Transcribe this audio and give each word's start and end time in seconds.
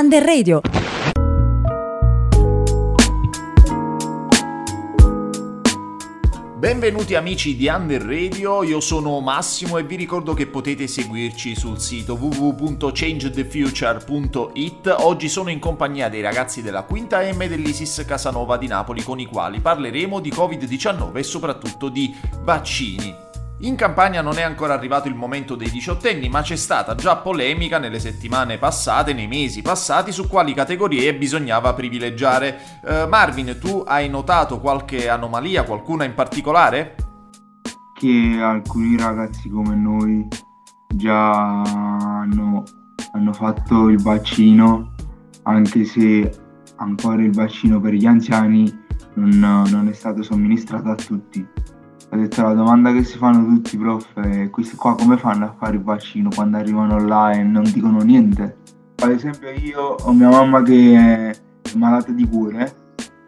Under 0.00 0.24
Radio. 0.24 0.62
Benvenuti 6.56 7.14
amici 7.14 7.54
di 7.54 7.68
Under 7.68 8.00
Radio, 8.00 8.62
io 8.62 8.80
sono 8.80 9.20
Massimo 9.20 9.76
e 9.76 9.82
vi 9.82 9.96
ricordo 9.96 10.32
che 10.32 10.46
potete 10.46 10.86
seguirci 10.86 11.54
sul 11.54 11.78
sito 11.78 12.14
www.changethefuture.it. 12.14 14.94
Oggi 15.00 15.28
sono 15.28 15.50
in 15.50 15.58
compagnia 15.58 16.08
dei 16.08 16.22
ragazzi 16.22 16.62
della 16.62 16.84
quinta 16.84 17.20
M 17.20 17.46
dell'ISIS 17.46 18.02
Casanova 18.06 18.56
di 18.56 18.68
Napoli 18.68 19.02
con 19.02 19.20
i 19.20 19.26
quali 19.26 19.60
parleremo 19.60 20.18
di 20.18 20.30
Covid-19 20.30 21.14
e 21.14 21.22
soprattutto 21.22 21.90
di 21.90 22.16
vaccini. 22.40 23.28
In 23.62 23.76
Campania 23.76 24.22
non 24.22 24.38
è 24.38 24.42
ancora 24.42 24.72
arrivato 24.72 25.06
il 25.06 25.14
momento 25.14 25.54
dei 25.54 25.68
diciottenni, 25.68 26.30
ma 26.30 26.40
c'è 26.40 26.56
stata 26.56 26.94
già 26.94 27.16
polemica 27.16 27.76
nelle 27.76 27.98
settimane 27.98 28.56
passate, 28.56 29.12
nei 29.12 29.26
mesi 29.26 29.60
passati, 29.60 30.12
su 30.12 30.28
quali 30.28 30.54
categorie 30.54 31.14
bisognava 31.14 31.74
privilegiare. 31.74 32.58
Uh, 32.82 33.06
Marvin, 33.06 33.58
tu 33.60 33.84
hai 33.86 34.08
notato 34.08 34.60
qualche 34.60 35.10
anomalia, 35.10 35.64
qualcuna 35.64 36.04
in 36.04 36.14
particolare? 36.14 36.94
Che 37.92 38.38
alcuni 38.40 38.96
ragazzi 38.96 39.50
come 39.50 39.74
noi 39.74 40.26
già 40.88 41.60
hanno, 41.60 42.62
hanno 43.12 43.32
fatto 43.34 43.88
il 43.90 44.00
vaccino, 44.00 44.94
anche 45.42 45.84
se 45.84 46.32
ancora 46.76 47.20
il 47.20 47.34
vaccino 47.34 47.78
per 47.78 47.92
gli 47.92 48.06
anziani 48.06 48.74
non, 49.16 49.66
non 49.68 49.86
è 49.86 49.92
stato 49.92 50.22
somministrato 50.22 50.88
a 50.88 50.94
tutti 50.94 51.46
ha 52.12 52.16
detto 52.16 52.42
la 52.42 52.54
domanda 52.54 52.92
che 52.92 53.04
si 53.04 53.16
fanno 53.18 53.46
tutti 53.46 53.76
prof 53.76 54.18
è 54.20 54.50
questi 54.50 54.74
qua 54.74 54.96
come 54.96 55.16
fanno 55.16 55.44
a 55.44 55.54
fare 55.56 55.76
il 55.76 55.82
vaccino 55.82 56.28
quando 56.34 56.56
arrivano 56.56 56.98
là 56.98 57.30
e 57.30 57.42
non 57.44 57.62
dicono 57.62 58.00
niente. 58.02 58.58
Ad 58.96 59.12
esempio 59.12 59.50
io 59.50 59.80
ho 59.80 60.12
mia 60.12 60.28
mamma 60.28 60.60
che 60.62 60.96
è 60.96 61.32
malata 61.76 62.10
di 62.10 62.28
cuore 62.28 62.74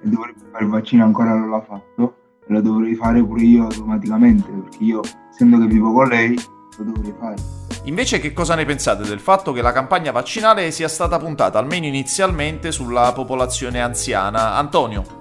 e 0.02 0.08
dovrebbe 0.08 0.40
fare 0.50 0.64
il 0.64 0.70
vaccino 0.70 1.04
ancora 1.04 1.32
non 1.34 1.50
l'ha 1.50 1.60
fatto. 1.60 2.16
E 2.44 2.52
lo 2.52 2.60
dovrei 2.60 2.96
fare 2.96 3.24
pure 3.24 3.42
io 3.42 3.64
automaticamente 3.64 4.50
perché 4.50 4.82
io 4.82 5.00
essendo 5.30 5.58
che 5.58 5.66
vivo 5.66 5.92
con 5.92 6.08
lei 6.08 6.36
lo 6.78 6.84
dovrei 6.84 7.14
fare. 7.20 7.36
Invece 7.84 8.18
che 8.18 8.32
cosa 8.32 8.56
ne 8.56 8.64
pensate 8.64 9.04
del 9.04 9.20
fatto 9.20 9.52
che 9.52 9.62
la 9.62 9.72
campagna 9.72 10.10
vaccinale 10.10 10.72
sia 10.72 10.88
stata 10.88 11.18
puntata 11.18 11.56
almeno 11.56 11.86
inizialmente 11.86 12.72
sulla 12.72 13.12
popolazione 13.12 13.80
anziana? 13.80 14.56
Antonio? 14.56 15.20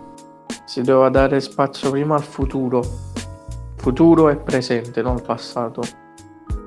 Si 0.66 0.82
doveva 0.82 1.10
dare 1.10 1.40
spazio 1.40 1.92
prima 1.92 2.16
al 2.16 2.24
futuro 2.24 3.10
futuro 3.82 4.30
e 4.30 4.36
presente, 4.36 5.02
non 5.02 5.22
passato. 5.22 5.82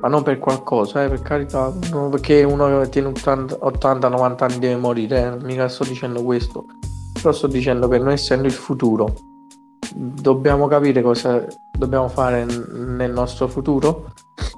Ma 0.01 0.09
non 0.09 0.23
per 0.23 0.39
qualcosa, 0.39 1.05
eh, 1.05 1.09
per 1.09 1.23
carità, 1.23 1.73
non 1.91 2.11
perché 2.11 2.43
uno 2.43 2.87
tiene 2.89 3.09
80-90 3.09 4.45
anni 4.45 4.59
deve 4.59 4.77
morire, 4.77 5.23
eh, 5.23 5.45
mica 5.45 5.69
sto 5.69 5.85
dicendo 5.85 6.23
questo. 6.23 6.67
Però 7.13 7.33
sto 7.33 7.47
dicendo 7.47 7.87
che 7.89 7.99
noi 7.99 8.15
essendo 8.15 8.47
il 8.47 8.53
futuro, 8.53 9.15
dobbiamo 9.95 10.67
capire 10.67 11.01
cosa 11.01 11.47
dobbiamo 11.71 12.09
fare 12.09 12.45
nel 12.45 13.13
nostro 13.13 13.47
futuro. 13.47 14.13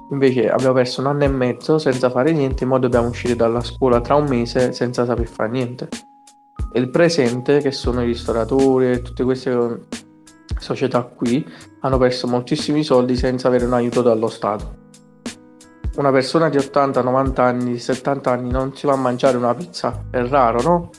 Invece 0.09 0.49
abbiamo 0.49 0.73
perso 0.73 1.01
un 1.01 1.07
anno 1.07 1.23
e 1.25 1.27
mezzo 1.27 1.77
senza 1.77 2.09
fare 2.09 2.31
niente, 2.31 2.65
ma 2.65 2.79
dobbiamo 2.79 3.07
uscire 3.07 3.35
dalla 3.35 3.61
scuola 3.61 4.01
tra 4.01 4.15
un 4.15 4.27
mese 4.27 4.73
senza 4.73 5.05
saper 5.05 5.27
fare 5.27 5.49
niente. 5.49 5.89
E 6.73 6.79
il 6.79 6.89
presente, 6.89 7.59
che 7.59 7.71
sono 7.71 8.01
i 8.01 8.05
ristoratori 8.05 8.91
e 8.91 9.01
tutte 9.01 9.23
queste 9.23 9.85
società 10.59 11.03
qui 11.03 11.45
hanno 11.81 11.97
perso 11.97 12.27
moltissimi 12.27 12.83
soldi 12.83 13.15
senza 13.15 13.47
avere 13.47 13.65
un 13.65 13.73
aiuto 13.73 14.01
dallo 14.01 14.27
Stato. 14.27 14.85
Una 15.97 16.11
persona 16.11 16.49
di 16.49 16.57
80, 16.57 17.01
90 17.01 17.43
anni, 17.43 17.79
70 17.79 18.31
anni 18.31 18.51
non 18.51 18.75
si 18.75 18.85
va 18.85 18.93
a 18.93 18.97
mangiare 18.97 19.35
una 19.35 19.55
pizza, 19.55 20.05
è 20.11 20.21
raro, 20.23 20.61
no? 20.61 20.89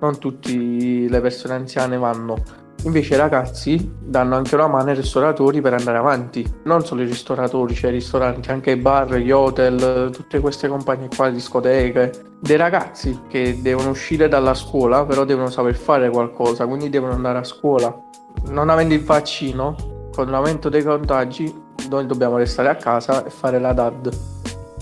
Non 0.00 0.18
tutte 0.18 0.50
le 0.50 1.20
persone 1.20 1.54
anziane 1.54 1.96
vanno. 1.96 2.42
Invece 2.84 3.14
i 3.14 3.18
ragazzi 3.18 3.92
danno 4.00 4.36
anche 4.36 4.54
una 4.54 4.66
mano 4.66 4.88
ai 4.88 4.96
ristoratori 4.96 5.60
per 5.60 5.74
andare 5.74 5.98
avanti. 5.98 6.44
Non 6.64 6.84
solo 6.84 7.02
i 7.02 7.04
ristoratori, 7.04 7.74
cioè 7.74 7.90
i 7.90 7.94
ristoranti, 7.94 8.50
anche 8.50 8.72
i 8.72 8.76
bar, 8.76 9.14
gli 9.16 9.30
hotel, 9.30 10.10
tutte 10.10 10.40
queste 10.40 10.66
compagnie 10.66 11.08
qua, 11.14 11.30
discoteche. 11.30 12.10
Dei 12.40 12.56
ragazzi 12.56 13.20
che 13.28 13.60
devono 13.60 13.90
uscire 13.90 14.28
dalla 14.28 14.54
scuola, 14.54 15.04
però 15.04 15.24
devono 15.24 15.50
saper 15.50 15.76
fare 15.76 16.10
qualcosa, 16.10 16.66
quindi 16.66 16.88
devono 16.88 17.12
andare 17.12 17.38
a 17.38 17.44
scuola 17.44 18.08
non 18.48 18.68
avendo 18.68 18.94
il 18.94 19.04
vaccino, 19.04 19.76
con 20.12 20.28
l'aumento 20.28 20.68
dei 20.68 20.82
contagi, 20.82 21.52
noi 21.88 22.06
dobbiamo 22.06 22.36
restare 22.36 22.68
a 22.68 22.76
casa 22.76 23.24
e 23.24 23.30
fare 23.30 23.58
la 23.58 23.72
DAD. 23.72 24.18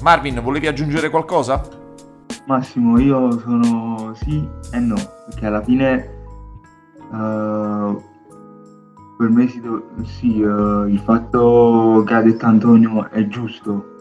Marvin, 0.02 0.41
volevi 0.42 0.66
aggiungere 0.66 1.10
qualcosa? 1.10 1.60
Massimo, 2.46 2.98
io 2.98 3.38
sono 3.41 4.14
sì 4.14 4.46
e 4.72 4.78
no, 4.78 4.96
perché 5.26 5.46
alla 5.46 5.62
fine 5.62 6.16
uh, 7.10 8.02
per 9.16 9.28
me 9.28 9.48
sì, 9.48 9.60
sì 10.04 10.40
uh, 10.40 10.86
il 10.86 11.00
fatto 11.00 12.02
che 12.06 12.14
ha 12.14 12.22
detto 12.22 12.46
Antonio 12.46 13.10
è 13.10 13.26
giusto. 13.26 13.96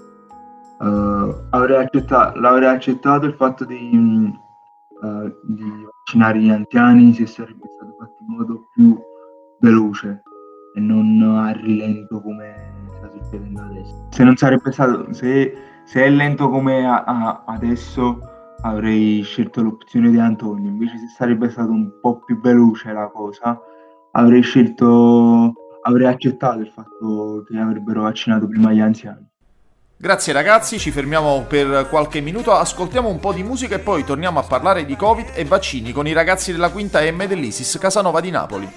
Uh, 0.80 1.34
avrei 1.50 1.84
accettato, 1.84 2.40
l'avrei 2.40 2.70
accettato 2.70 3.26
il 3.26 3.34
fatto 3.34 3.66
di, 3.66 3.90
di 3.90 5.64
vaccinare 5.84 6.40
gli 6.40 6.50
anziani 6.50 7.14
se 7.16 7.26
sarebbe 7.26 7.68
stato 7.76 7.96
fatto 7.98 8.16
in 8.20 8.36
modo 8.36 8.68
più 8.74 8.98
veloce 9.60 10.22
e 10.74 10.80
non 10.80 11.22
a 11.22 11.52
rilento 11.52 12.22
come 12.22 12.74
sta 12.98 13.10
succedendo 13.10 13.62
adesso. 13.62 14.08
Se 14.12 14.24
non 14.24 14.36
sarebbe 14.36 14.72
stato, 14.72 15.12
se, 15.14 15.54
se 15.86 16.04
è 16.04 16.10
lento 16.10 16.50
come 16.50 16.88
a, 16.88 17.04
a, 17.04 17.44
adesso 17.48 18.20
avrei 18.62 19.22
scelto 19.22 19.62
l'opzione 19.62 20.10
di 20.10 20.20
Antonio, 20.20 20.70
invece 20.70 20.98
se 20.98 21.08
sarebbe 21.16 21.50
stato 21.50 21.72
un 21.72 21.92
po' 22.02 22.20
più 22.20 22.40
veloce 22.40 22.92
la 22.92 23.08
cosa 23.08 23.60
avrei 24.18 24.42
scelto, 24.42 25.54
avrei 25.84 26.08
accettato 26.08 26.60
il 26.60 26.72
fatto 26.74 27.44
che 27.48 27.58
avrebbero 27.58 28.02
vaccinato 28.02 28.48
prima 28.48 28.74
gli 28.74 28.80
anziani. 28.80 29.26
Grazie 30.00 30.34
ragazzi, 30.34 30.78
ci 30.78 30.92
fermiamo 30.92 31.46
per 31.48 31.88
qualche 31.90 32.20
minuto, 32.22 32.52
ascoltiamo 32.52 33.10
un 33.10 33.20
po' 33.20 33.34
di 33.34 33.42
musica 33.42 33.76
e 33.76 33.80
poi 33.80 34.04
torniamo 34.04 34.40
a 34.40 34.44
parlare 34.44 34.86
di 34.86 34.96
Covid 34.96 35.32
e 35.34 35.44
vaccini 35.46 35.92
con 35.92 36.06
i 36.06 36.14
ragazzi 36.14 36.52
della 36.52 36.70
quinta 36.70 37.00
M 37.02 37.26
dell'ISIS 37.26 37.78
Casanova 37.80 38.20
di 38.22 38.30
Napoli. 38.30 38.70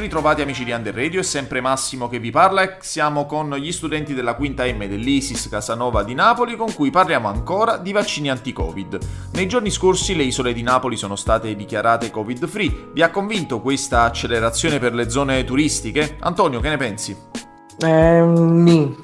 Ritrovati 0.00 0.42
amici 0.42 0.64
di 0.64 0.72
Under 0.72 0.94
Radio, 0.94 1.20
è 1.20 1.22
sempre 1.22 1.60
Massimo 1.60 2.08
che 2.08 2.18
vi 2.18 2.30
parla 2.30 2.62
e 2.62 2.76
siamo 2.80 3.26
con 3.26 3.54
gli 3.56 3.72
studenti 3.72 4.14
della 4.14 4.34
quinta 4.34 4.64
M 4.64 4.86
dell'ISIS 4.86 5.48
Casanova 5.48 6.02
di 6.02 6.14
Napoli 6.14 6.56
con 6.56 6.72
cui 6.74 6.90
parliamo 6.90 7.28
ancora 7.28 7.76
di 7.76 7.92
vaccini 7.92 8.30
anti-Covid. 8.30 8.98
Nei 9.32 9.48
giorni 9.48 9.70
scorsi 9.70 10.14
le 10.14 10.22
isole 10.22 10.52
di 10.52 10.62
Napoli 10.62 10.96
sono 10.96 11.16
state 11.16 11.54
dichiarate 11.54 12.10
Covid 12.10 12.46
free. 12.46 12.90
Vi 12.92 13.02
ha 13.02 13.10
convinto 13.10 13.60
questa 13.60 14.02
accelerazione 14.02 14.78
per 14.78 14.94
le 14.94 15.10
zone 15.10 15.44
turistiche? 15.44 16.16
Antonio, 16.20 16.60
che 16.60 16.68
ne 16.68 16.76
pensi? 16.76 17.16
Eh, 17.78 18.22
mi. 18.22 18.96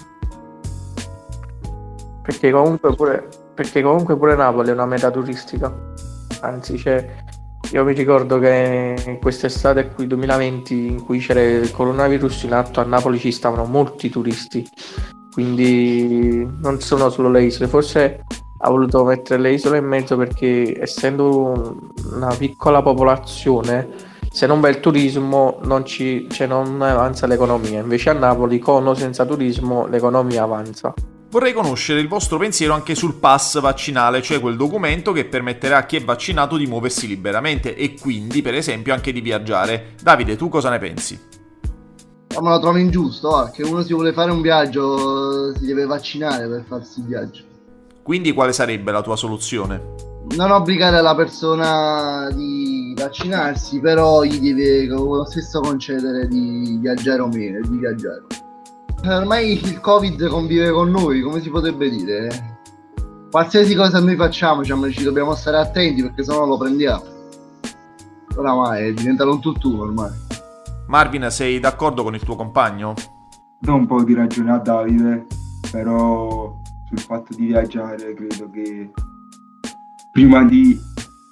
Perché 2.23 2.51
comunque 2.51 2.95
pure, 2.95 3.29
perché 3.55 3.83
comunque 3.83 4.17
pure 4.17 4.37
Napoli 4.37 4.69
è 4.69 4.73
una 4.73 4.87
meta 4.87 5.11
turistica. 5.11 5.73
Anzi, 6.41 6.77
c'è 6.77 7.24
io 7.75 7.83
mi 7.83 7.93
ricordo 7.93 8.39
che 8.39 9.19
quest'estate 9.21 9.89
qui 9.89 10.07
2020 10.07 10.87
in 10.87 11.03
cui 11.03 11.19
c'era 11.19 11.43
il 11.43 11.73
coronavirus 11.73 12.45
in 12.45 12.53
atto 12.53 12.81
a 12.81 12.85
Napoli 12.85 13.19
ci 13.19 13.33
stavano 13.33 13.65
molti 13.65 14.09
turisti, 14.11 14.65
quindi 15.33 16.49
non 16.61 16.79
sono 16.79 17.11
solo 17.11 17.29
le 17.31 17.43
isole, 17.43 17.67
forse 17.67 18.23
ha 18.59 18.71
voluto 18.71 19.03
mettere 19.03 19.43
le 19.43 19.55
isole 19.55 19.79
in 19.79 19.87
mezzo 19.87 20.17
perché 20.17 20.81
essendo 20.81 21.77
una 22.13 22.33
piccola 22.39 22.81
popolazione 22.81 23.89
se 24.31 24.47
non 24.47 24.61
va 24.61 24.69
il 24.69 24.79
turismo 24.79 25.59
non, 25.65 25.85
ci, 25.85 26.29
cioè 26.31 26.47
non 26.47 26.81
avanza 26.81 27.27
l'economia, 27.27 27.81
invece 27.81 28.11
a 28.11 28.13
Napoli 28.13 28.61
con 28.61 28.87
o 28.87 28.95
senza 28.95 29.27
turismo 29.27 29.87
l'economia 29.87 30.45
avanza. 30.45 30.95
Vorrei 31.35 31.53
conoscere 31.53 31.99
il 31.99 32.07
vostro 32.07 32.39
pensiero 32.39 32.75
anche 32.75 32.95
sul 32.95 33.15
pass 33.15 33.61
vaccinale, 33.61 34.23
cioè 34.23 34.39
quel 34.39 34.55
documento 34.57 35.11
che 35.11 35.25
permetterà 35.25 35.79
a 35.79 35.85
chi 35.85 35.97
è 35.97 36.05
vaccinato 36.05 36.57
di 36.57 36.69
muoversi 36.69 37.09
liberamente 37.09 37.75
e 37.75 37.97
quindi, 38.01 38.41
per 38.41 38.55
esempio, 38.55 38.95
anche 38.95 39.13
di 39.13 39.21
viaggiare. 39.21 39.95
Davide, 40.01 40.37
tu 40.37 40.49
cosa 40.49 40.71
ne 40.71 40.79
pensi? 40.79 41.21
Ma 42.41 42.51
lo 42.51 42.61
trovo 42.61 42.79
ingiusto, 42.79 43.31
oh, 43.31 43.51
che 43.51 43.65
uno 43.65 43.83
si 43.83 43.93
vuole 43.93 44.13
fare 44.13 44.31
un 44.31 44.43
viaggio 44.43 45.53
si 45.57 45.67
deve 45.67 45.87
vaccinare 45.87 46.47
per 46.47 46.65
farsi 46.69 47.01
il 47.01 47.07
viaggio. 47.07 47.43
Quindi 48.01 48.31
quale 48.31 48.53
sarebbe 48.53 48.93
la 48.93 49.03
tua 49.03 49.17
soluzione? 49.17 49.83
Non 50.37 50.53
obbligare 50.53 51.03
la 51.03 51.17
persona 51.17 52.31
di 52.33 52.95
vaccinarsi, 52.97 53.81
però 53.81 54.23
gli 54.23 54.39
deve 54.39 54.87
lo 54.87 55.25
stesso 55.25 55.59
concedere 55.59 56.29
di 56.29 56.79
viaggiare 56.81 57.23
o 57.23 57.27
meno, 57.27 57.59
di 57.67 57.77
viaggiare. 57.77 58.23
Ormai 59.07 59.53
il 59.53 59.81
Covid 59.81 60.29
convive 60.29 60.71
con 60.71 60.91
noi, 60.91 61.21
come 61.21 61.41
si 61.41 61.51
potrebbe 61.51 61.91
dire? 61.91 62.59
Qualsiasi 63.31 63.75
cosa 63.75 64.01
noi 64.01 64.17
facciamo, 64.17 64.63
diciamo, 64.63 64.91
ci 64.91 65.03
dobbiamo 65.03 65.35
stare 65.35 65.59
attenti 65.59 66.01
perché 66.01 66.25
sennò 66.25 66.47
lo 66.47 66.57
prendiamo. 66.57 67.05
Oramai 68.37 68.89
è 68.89 68.93
diventato 68.95 69.31
un 69.31 69.41
tutt'uno 69.41 69.83
ormai. 69.83 70.11
Marvin, 70.87 71.27
sei 71.31 71.61
d'accordo 71.61 72.03
con 72.03 72.15
il 72.15 72.23
tuo 72.23 72.35
compagno? 72.35 72.95
Do 73.59 73.75
un 73.75 73.87
po' 73.87 74.03
di 74.03 74.15
ragione 74.15 74.53
a 74.53 74.59
Davide, 74.59 75.27
però 75.71 76.57
sul 76.87 76.99
fatto 76.99 77.35
di 77.35 77.47
viaggiare 77.47 78.15
credo 78.15 78.49
che 78.51 78.91
prima 80.13 80.45
di 80.45 80.81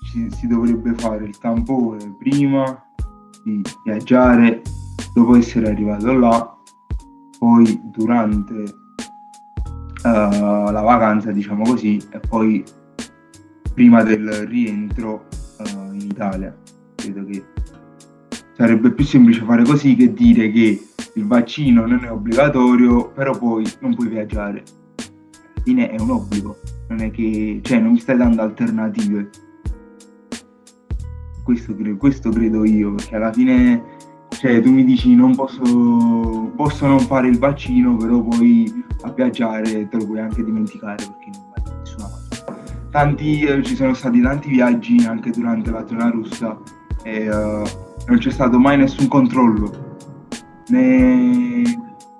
ci, 0.04 0.30
si 0.30 0.46
dovrebbe 0.46 0.92
fare 0.96 1.24
il 1.24 1.38
tampone 1.38 2.16
prima 2.18 2.84
di 3.42 3.62
viaggiare, 3.84 4.60
dopo 5.14 5.36
essere 5.36 5.70
arrivato 5.70 6.12
là, 6.12 6.51
poi 7.42 7.80
durante 7.82 8.54
uh, 8.54 8.70
la 10.04 10.80
vacanza, 10.80 11.32
diciamo 11.32 11.64
così, 11.64 12.00
e 12.12 12.20
poi 12.20 12.62
prima 13.74 14.04
del 14.04 14.46
rientro 14.46 15.26
uh, 15.58 15.92
in 15.92 16.02
Italia. 16.02 16.56
Credo 16.94 17.24
che 17.24 17.44
sarebbe 18.56 18.92
più 18.92 19.04
semplice 19.04 19.42
fare 19.42 19.64
così 19.64 19.96
che 19.96 20.12
dire 20.12 20.52
che 20.52 20.86
il 21.14 21.26
vaccino 21.26 21.84
non 21.84 22.04
è 22.04 22.12
obbligatorio, 22.12 23.10
però 23.10 23.36
poi 23.36 23.68
non 23.80 23.96
puoi 23.96 24.06
viaggiare. 24.06 24.62
Alla 25.42 25.62
fine 25.64 25.90
è 25.90 26.00
un 26.00 26.10
obbligo, 26.10 26.60
non 26.90 27.00
è 27.00 27.10
che, 27.10 27.58
cioè, 27.64 27.80
non 27.80 27.90
mi 27.90 27.98
stai 27.98 28.18
dando 28.18 28.40
alternative. 28.40 29.30
Questo 31.42 31.74
questo 31.98 32.30
credo 32.30 32.64
io, 32.64 32.94
perché 32.94 33.16
alla 33.16 33.32
fine, 33.32 33.91
cioè, 34.42 34.60
tu 34.60 34.72
mi 34.72 34.82
dici 34.82 35.14
non 35.14 35.36
posso, 35.36 36.50
posso 36.56 36.84
non 36.84 36.98
fare 36.98 37.28
il 37.28 37.38
vaccino, 37.38 37.94
però 37.94 38.20
poi 38.22 38.84
a 39.02 39.12
viaggiare 39.12 39.88
te 39.88 39.96
lo 39.96 40.04
puoi 40.04 40.18
anche 40.18 40.42
dimenticare 40.42 40.96
perché 40.96 41.30
non 41.32 41.44
vai 41.54 41.62
da 41.62 41.78
nessuna 41.78 42.08
parte. 42.08 42.88
Tanti, 42.90 43.42
eh, 43.44 43.62
ci 43.62 43.76
sono 43.76 43.94
stati 43.94 44.20
tanti 44.20 44.48
viaggi 44.48 44.96
anche 45.06 45.30
durante 45.30 45.70
la 45.70 45.86
zona 45.86 46.10
russa 46.10 46.58
e 47.04 47.30
uh, 47.30 47.62
non 48.08 48.18
c'è 48.18 48.30
stato 48.30 48.58
mai 48.58 48.78
nessun 48.78 49.06
controllo, 49.06 49.98
né, 50.70 51.62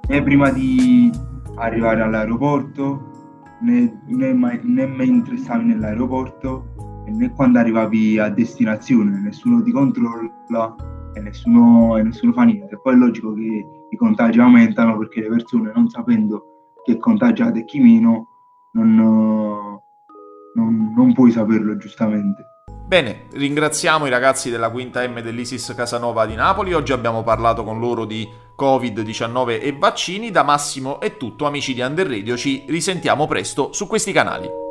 né 0.07 0.23
prima 0.23 0.51
di 0.51 1.11
arrivare 1.57 2.03
all'aeroporto, 2.03 3.51
né, 3.63 4.01
né, 4.07 4.33
mai, 4.33 4.61
né 4.63 4.87
mentre 4.87 5.39
stavi 5.39 5.65
nell'aeroporto, 5.65 7.03
né 7.09 7.33
quando 7.33 7.59
arrivavi 7.59 8.21
a 8.21 8.29
destinazione, 8.29 9.19
nessuno 9.19 9.61
ti 9.61 9.73
controlla 9.73 10.92
e 11.15 11.21
nessuno, 11.21 11.97
e 11.97 12.03
nessuno 12.03 12.33
fa 12.33 12.43
niente. 12.43 12.79
Poi 12.81 12.95
è 12.95 12.97
logico 12.97 13.33
che 13.35 13.67
i 13.91 13.97
contagi 13.97 14.41
aumentano 14.41 14.97
perché 14.99 15.21
le 15.21 15.29
persone 15.29 15.73
non 15.75 15.89
sapendo 15.89 16.75
chi 16.85 16.93
è 16.93 16.99
contagiato 16.99 17.59
e 17.59 17.65
chi 17.65 17.81
meno 17.81 18.29
non, 18.73 18.95
non, 18.95 20.93
non 20.95 21.13
puoi 21.13 21.31
saperlo 21.31 21.77
giustamente. 21.77 22.45
Bene, 22.87 23.27
ringraziamo 23.33 24.07
i 24.07 24.11
ragazzi 24.11 24.51
della 24.51 24.71
quinta 24.71 25.07
M 25.07 25.21
dell'Isis 25.21 25.73
Casanova 25.75 26.27
di 26.27 26.35
Napoli. 26.35 26.75
Oggi 26.75 26.93
abbiamo 26.93 27.23
parlato 27.23 27.65
con 27.65 27.79
loro 27.79 28.05
di 28.05 28.29
Covid-19 28.59 29.63
e 29.63 29.75
vaccini. 29.79 30.31
Da 30.31 30.43
Massimo 30.43 31.01
è 31.01 31.17
tutto, 31.17 31.47
amici 31.47 31.73
di 31.73 31.81
Under 31.81 32.07
Radio. 32.07 32.37
Ci 32.37 32.65
risentiamo 32.69 33.27
presto 33.27 33.73
su 33.73 33.87
questi 33.87 34.13
canali. 34.13 34.62